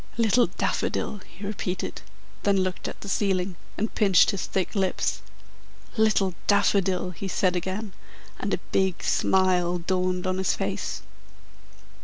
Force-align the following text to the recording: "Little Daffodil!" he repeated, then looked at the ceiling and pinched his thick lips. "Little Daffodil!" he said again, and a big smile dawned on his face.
"Little 0.17 0.47
Daffodil!" 0.47 1.21
he 1.29 1.45
repeated, 1.45 2.01
then 2.41 2.57
looked 2.63 2.87
at 2.87 2.99
the 3.01 3.07
ceiling 3.07 3.55
and 3.77 3.93
pinched 3.93 4.31
his 4.31 4.47
thick 4.47 4.73
lips. 4.73 5.21
"Little 5.95 6.33
Daffodil!" 6.47 7.11
he 7.11 7.27
said 7.27 7.55
again, 7.55 7.93
and 8.39 8.51
a 8.51 8.57
big 8.71 9.03
smile 9.03 9.77
dawned 9.77 10.25
on 10.25 10.39
his 10.39 10.55
face. 10.55 11.03